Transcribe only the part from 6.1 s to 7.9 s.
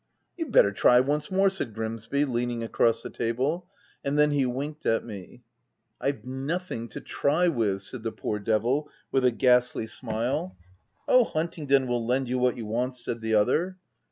f Pve nothing to try with, 5